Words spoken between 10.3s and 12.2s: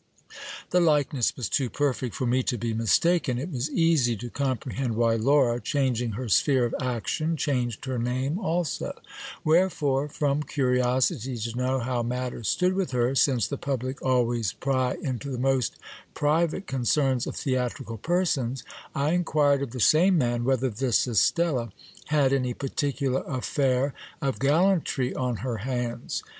curiosity to know how